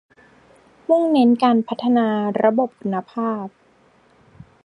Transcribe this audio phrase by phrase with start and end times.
[0.89, 2.07] มุ่งเน้นการพัฒนา
[2.43, 3.45] ระบบคุณภาพ